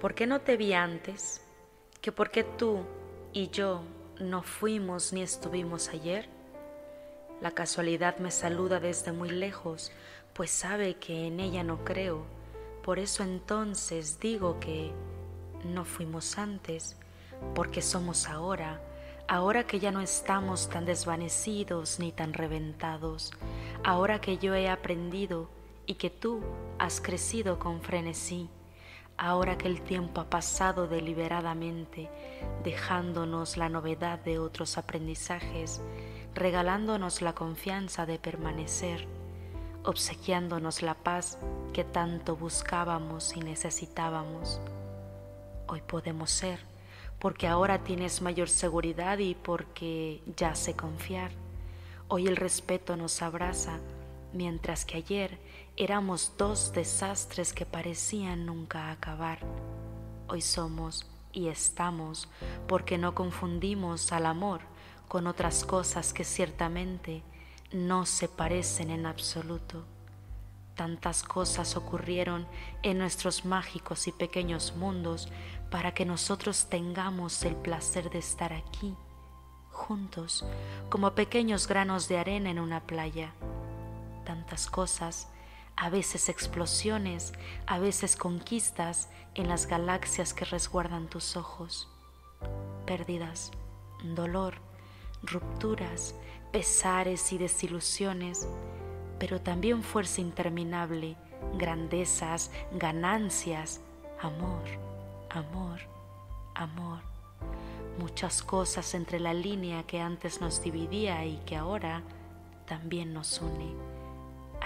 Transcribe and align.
por 0.00 0.14
qué 0.14 0.26
no 0.26 0.40
te 0.40 0.56
vi 0.56 0.74
antes, 0.74 1.40
que 2.00 2.12
por 2.12 2.30
qué 2.30 2.44
tú 2.44 2.80
y 3.32 3.48
yo 3.48 3.82
no 4.20 4.42
fuimos 4.42 5.12
ni 5.12 5.22
estuvimos 5.22 5.88
ayer. 5.88 6.28
La 7.40 7.50
casualidad 7.50 8.18
me 8.18 8.30
saluda 8.30 8.80
desde 8.80 9.12
muy 9.12 9.30
lejos, 9.30 9.92
pues 10.32 10.50
sabe 10.50 10.96
que 10.96 11.26
en 11.26 11.40
ella 11.40 11.62
no 11.62 11.84
creo. 11.84 12.24
Por 12.82 12.98
eso 12.98 13.22
entonces 13.22 14.20
digo 14.20 14.60
que 14.60 14.92
no 15.64 15.84
fuimos 15.84 16.38
antes, 16.38 16.96
porque 17.54 17.82
somos 17.82 18.28
ahora, 18.28 18.80
ahora 19.28 19.66
que 19.66 19.80
ya 19.80 19.90
no 19.90 20.00
estamos 20.00 20.68
tan 20.68 20.84
desvanecidos 20.84 21.98
ni 21.98 22.12
tan 22.12 22.32
reventados, 22.32 23.32
ahora 23.82 24.20
que 24.20 24.38
yo 24.38 24.54
he 24.54 24.68
aprendido 24.68 25.48
y 25.86 25.94
que 25.94 26.10
tú 26.10 26.40
has 26.78 27.00
crecido 27.00 27.58
con 27.58 27.80
frenesí, 27.80 28.48
ahora 29.18 29.56
que 29.56 29.68
el 29.68 29.82
tiempo 29.82 30.20
ha 30.20 30.30
pasado 30.30 30.86
deliberadamente, 30.86 32.10
dejándonos 32.62 33.56
la 33.56 33.68
novedad 33.68 34.18
de 34.18 34.38
otros 34.38 34.78
aprendizajes, 34.78 35.80
regalándonos 36.34 37.22
la 37.22 37.34
confianza 37.34 38.06
de 38.06 38.18
permanecer, 38.18 39.06
obsequiándonos 39.84 40.82
la 40.82 40.94
paz 40.94 41.38
que 41.72 41.84
tanto 41.84 42.36
buscábamos 42.36 43.36
y 43.36 43.40
necesitábamos. 43.40 44.60
Hoy 45.68 45.80
podemos 45.80 46.30
ser, 46.30 46.60
porque 47.18 47.46
ahora 47.46 47.82
tienes 47.82 48.20
mayor 48.20 48.48
seguridad 48.48 49.18
y 49.18 49.34
porque 49.34 50.22
ya 50.36 50.54
sé 50.54 50.76
confiar. 50.76 51.30
Hoy 52.08 52.26
el 52.26 52.36
respeto 52.36 52.96
nos 52.96 53.22
abraza, 53.22 53.80
mientras 54.36 54.84
que 54.84 54.98
ayer 54.98 55.38
éramos 55.76 56.32
dos 56.36 56.72
desastres 56.72 57.52
que 57.52 57.66
parecían 57.66 58.46
nunca 58.46 58.90
acabar. 58.90 59.40
Hoy 60.28 60.42
somos 60.42 61.06
y 61.32 61.48
estamos 61.48 62.28
porque 62.66 62.98
no 62.98 63.14
confundimos 63.14 64.12
al 64.12 64.26
amor 64.26 64.60
con 65.08 65.26
otras 65.26 65.64
cosas 65.64 66.12
que 66.12 66.24
ciertamente 66.24 67.22
no 67.72 68.06
se 68.06 68.28
parecen 68.28 68.90
en 68.90 69.06
absoluto. 69.06 69.84
Tantas 70.74 71.22
cosas 71.22 71.76
ocurrieron 71.76 72.46
en 72.82 72.98
nuestros 72.98 73.44
mágicos 73.44 74.08
y 74.08 74.12
pequeños 74.12 74.74
mundos 74.76 75.28
para 75.70 75.94
que 75.94 76.04
nosotros 76.04 76.66
tengamos 76.68 77.42
el 77.44 77.56
placer 77.56 78.10
de 78.10 78.18
estar 78.18 78.52
aquí, 78.52 78.94
juntos, 79.70 80.44
como 80.90 81.14
pequeños 81.14 81.66
granos 81.66 82.08
de 82.08 82.18
arena 82.18 82.50
en 82.50 82.58
una 82.58 82.80
playa. 82.80 83.32
Tantas 84.26 84.66
cosas 84.66 85.28
a 85.76 85.88
veces 85.88 86.28
explosiones, 86.28 87.32
a 87.66 87.78
veces 87.78 88.16
conquistas 88.16 89.08
en 89.36 89.48
las 89.48 89.66
galaxias 89.66 90.34
que 90.34 90.44
resguardan 90.44 91.06
tus 91.06 91.36
ojos, 91.36 91.88
pérdidas, 92.86 93.52
dolor, 94.02 94.54
rupturas, 95.22 96.16
pesares 96.50 97.32
y 97.32 97.38
desilusiones, 97.38 98.48
pero 99.20 99.40
también 99.40 99.84
fuerza 99.84 100.20
interminable, 100.20 101.16
grandezas, 101.56 102.50
ganancias, 102.72 103.80
amor, 104.20 104.64
amor, 105.30 105.78
amor. 106.56 106.98
Muchas 108.00 108.42
cosas 108.42 108.92
entre 108.94 109.20
la 109.20 109.34
línea 109.34 109.84
que 109.84 110.00
antes 110.00 110.40
nos 110.40 110.62
dividía 110.62 111.24
y 111.24 111.36
que 111.46 111.54
ahora 111.54 112.02
también 112.66 113.14
nos 113.14 113.40
une 113.40 113.95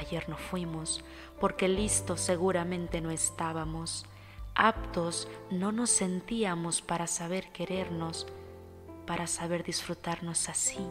Ayer 0.01 0.31
no 0.31 0.39
fuimos, 0.39 1.05
porque 1.39 1.69
listos 1.69 2.23
seguramente 2.23 3.03
no 3.03 3.11
estábamos, 3.11 4.06
aptos 4.55 5.28
no 5.50 5.72
nos 5.72 5.91
sentíamos 5.91 6.81
para 6.81 7.06
saber 7.06 7.53
querernos, 7.53 8.27
para 9.06 9.27
saber 9.27 9.62
disfrutarnos 9.62 10.49
así, 10.49 10.87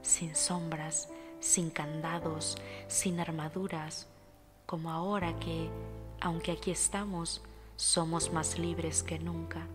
sin 0.00 0.36
sombras, 0.36 1.08
sin 1.40 1.70
candados, 1.70 2.56
sin 2.86 3.18
armaduras, 3.18 4.06
como 4.64 4.92
ahora 4.92 5.36
que, 5.40 5.68
aunque 6.20 6.52
aquí 6.52 6.70
estamos, 6.70 7.42
somos 7.74 8.32
más 8.32 8.60
libres 8.60 9.02
que 9.02 9.18
nunca. 9.18 9.66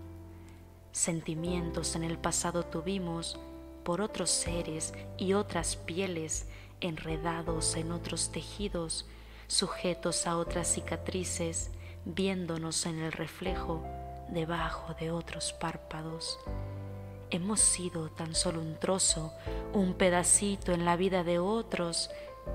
Sentimientos 0.93 1.97
en 1.97 2.03
el 2.03 2.17
pasado 2.17 2.63
tuvimos 2.63 3.37
por 3.83 3.99
otros 3.99 4.29
seres 4.29 4.93
y 5.17 5.33
otras 5.33 5.75
pieles 5.75 6.47
enredados 6.81 7.75
en 7.75 7.91
otros 7.91 8.31
tejidos, 8.31 9.05
sujetos 9.47 10.27
a 10.27 10.37
otras 10.37 10.67
cicatrices, 10.67 11.71
viéndonos 12.05 12.85
en 12.85 12.99
el 12.99 13.11
reflejo 13.11 13.83
debajo 14.29 14.93
de 14.95 15.11
otros 15.11 15.53
párpados. 15.53 16.39
Hemos 17.29 17.61
sido 17.61 18.09
tan 18.09 18.35
solo 18.35 18.59
un 18.59 18.75
trozo, 18.75 19.33
un 19.73 19.93
pedacito 19.93 20.73
en 20.73 20.83
la 20.83 20.95
vida 20.97 21.23
de 21.23 21.39
otros, 21.39 22.09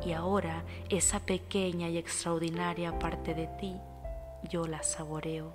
y 0.04 0.12
ahora 0.12 0.64
esa 0.88 1.20
pequeña 1.20 1.88
y 1.88 1.96
extraordinaria 1.96 2.98
parte 2.98 3.34
de 3.34 3.46
ti, 3.58 3.76
yo 4.50 4.66
la 4.66 4.82
saboreo. 4.82 5.52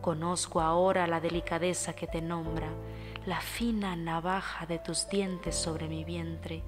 Conozco 0.00 0.60
ahora 0.60 1.06
la 1.06 1.20
delicadeza 1.20 1.94
que 1.94 2.06
te 2.06 2.20
nombra, 2.22 2.68
la 3.26 3.40
fina 3.40 3.96
navaja 3.96 4.66
de 4.66 4.78
tus 4.78 5.08
dientes 5.08 5.56
sobre 5.56 5.88
mi 5.88 6.04
vientre, 6.04 6.62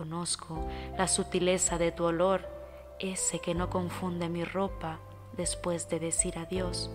Conozco 0.00 0.56
la 0.96 1.06
sutileza 1.06 1.76
de 1.76 1.92
tu 1.92 2.04
olor, 2.04 2.48
ese 2.98 3.38
que 3.38 3.54
no 3.54 3.68
confunde 3.68 4.30
mi 4.30 4.44
ropa 4.44 4.98
después 5.36 5.90
de 5.90 6.00
decir 6.00 6.38
adiós. 6.38 6.88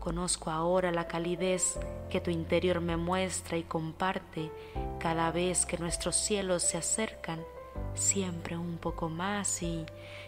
Conozco 0.00 0.50
ahora 0.50 0.92
la 0.92 1.08
calidez 1.08 1.78
que 2.10 2.20
tu 2.20 2.30
interior 2.30 2.82
me 2.82 2.98
muestra 2.98 3.56
y 3.56 3.62
comparte 3.62 4.52
cada 4.98 5.30
vez 5.30 5.64
que 5.64 5.78
nuestros 5.78 6.14
cielos 6.14 6.62
se 6.62 6.76
acercan 6.76 7.42
siempre 7.94 8.58
un 8.58 8.76
poco 8.76 9.08
más 9.08 9.62
y 9.62 9.86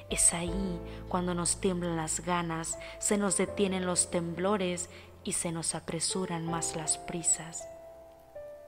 es 0.08 0.32
ahí 0.32 0.80
cuando 1.10 1.34
nos 1.34 1.60
tiemblan 1.60 1.98
las 1.98 2.20
ganas, 2.20 2.78
se 3.00 3.18
nos 3.18 3.36
detienen 3.36 3.84
los 3.84 4.10
temblores 4.10 4.88
y 5.24 5.32
se 5.32 5.52
nos 5.52 5.74
apresuran 5.74 6.46
más 6.46 6.74
las 6.74 6.96
prisas. 6.96 7.68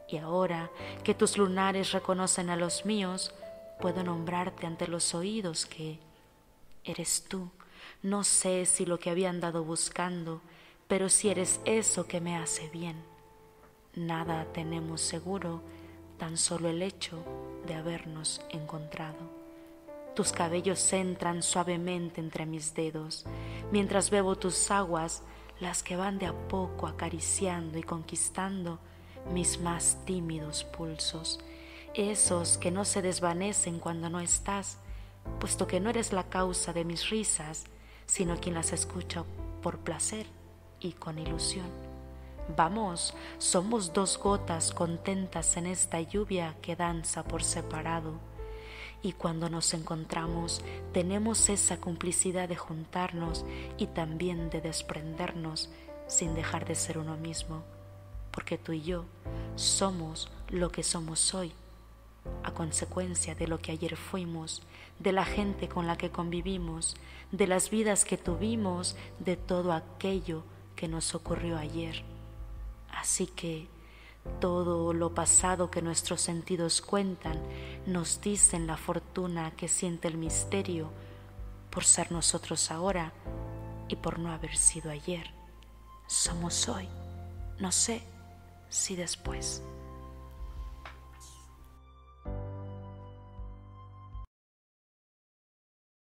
Y 0.08 0.18
ahora 0.18 0.70
que 1.02 1.14
tus 1.14 1.38
lunares 1.38 1.92
reconocen 1.92 2.50
a 2.50 2.56
los 2.56 2.84
míos, 2.84 3.34
puedo 3.80 4.02
nombrarte 4.04 4.66
ante 4.66 4.86
los 4.86 5.14
oídos 5.14 5.66
que 5.66 5.98
eres 6.84 7.24
tú. 7.28 7.50
No 8.02 8.24
sé 8.24 8.66
si 8.66 8.84
lo 8.84 8.98
que 8.98 9.10
había 9.10 9.30
andado 9.30 9.64
buscando, 9.64 10.40
pero 10.86 11.08
si 11.08 11.30
eres 11.30 11.60
eso 11.64 12.06
que 12.06 12.20
me 12.20 12.36
hace 12.36 12.68
bien. 12.68 12.96
Nada 13.94 14.46
tenemos 14.52 15.00
seguro, 15.00 15.62
tan 16.18 16.36
solo 16.36 16.68
el 16.68 16.82
hecho 16.82 17.18
de 17.66 17.74
habernos 17.74 18.42
encontrado. 18.50 19.44
Tus 20.14 20.32
cabellos 20.32 20.92
entran 20.92 21.42
suavemente 21.42 22.20
entre 22.20 22.46
mis 22.46 22.74
dedos, 22.74 23.24
mientras 23.72 24.10
bebo 24.10 24.36
tus 24.36 24.70
aguas, 24.70 25.22
las 25.60 25.82
que 25.82 25.96
van 25.96 26.18
de 26.18 26.26
a 26.26 26.32
poco 26.48 26.86
acariciando 26.86 27.78
y 27.78 27.82
conquistando 27.82 28.78
mis 29.32 29.60
más 29.60 29.98
tímidos 30.04 30.64
pulsos, 30.64 31.40
esos 31.94 32.58
que 32.58 32.70
no 32.70 32.84
se 32.84 33.02
desvanecen 33.02 33.78
cuando 33.78 34.10
no 34.10 34.20
estás, 34.20 34.78
puesto 35.40 35.66
que 35.66 35.80
no 35.80 35.90
eres 35.90 36.12
la 36.12 36.24
causa 36.24 36.72
de 36.72 36.84
mis 36.84 37.10
risas, 37.10 37.64
sino 38.06 38.38
quien 38.40 38.54
las 38.54 38.72
escucha 38.72 39.24
por 39.62 39.78
placer 39.78 40.26
y 40.80 40.92
con 40.92 41.18
ilusión. 41.18 41.66
Vamos, 42.56 43.14
somos 43.38 43.92
dos 43.94 44.18
gotas 44.18 44.72
contentas 44.72 45.56
en 45.56 45.66
esta 45.66 46.00
lluvia 46.00 46.54
que 46.60 46.76
danza 46.76 47.24
por 47.24 47.42
separado. 47.42 48.12
Y 49.02 49.12
cuando 49.12 49.48
nos 49.48 49.72
encontramos 49.72 50.62
tenemos 50.92 51.48
esa 51.48 51.78
complicidad 51.78 52.48
de 52.48 52.56
juntarnos 52.56 53.44
y 53.78 53.86
también 53.86 54.50
de 54.50 54.60
desprendernos 54.60 55.70
sin 56.06 56.34
dejar 56.34 56.66
de 56.66 56.74
ser 56.74 56.98
uno 56.98 57.16
mismo 57.16 57.62
porque 58.34 58.58
tú 58.58 58.72
y 58.72 58.82
yo 58.82 59.04
somos 59.56 60.30
lo 60.48 60.70
que 60.70 60.82
somos 60.82 61.34
hoy, 61.34 61.52
a 62.42 62.52
consecuencia 62.52 63.34
de 63.34 63.46
lo 63.46 63.58
que 63.58 63.72
ayer 63.72 63.96
fuimos, 63.96 64.62
de 64.98 65.12
la 65.12 65.24
gente 65.24 65.68
con 65.68 65.86
la 65.86 65.96
que 65.96 66.10
convivimos, 66.10 66.96
de 67.32 67.46
las 67.46 67.70
vidas 67.70 68.04
que 68.04 68.16
tuvimos, 68.16 68.96
de 69.18 69.36
todo 69.36 69.72
aquello 69.72 70.42
que 70.76 70.88
nos 70.88 71.14
ocurrió 71.14 71.56
ayer. 71.56 72.02
Así 72.90 73.26
que 73.26 73.68
todo 74.40 74.92
lo 74.92 75.14
pasado 75.14 75.70
que 75.70 75.82
nuestros 75.82 76.20
sentidos 76.20 76.80
cuentan 76.80 77.40
nos 77.86 78.20
dicen 78.20 78.66
la 78.66 78.76
fortuna 78.76 79.50
que 79.52 79.68
siente 79.68 80.08
el 80.08 80.16
misterio 80.16 80.90
por 81.70 81.84
ser 81.84 82.10
nosotros 82.10 82.70
ahora 82.70 83.12
y 83.88 83.96
por 83.96 84.18
no 84.18 84.32
haber 84.32 84.56
sido 84.56 84.90
ayer. 84.90 85.30
Somos 86.06 86.68
hoy. 86.68 86.88
No 87.58 87.70
sé 87.70 88.13
si 88.74 88.96
después 88.96 89.62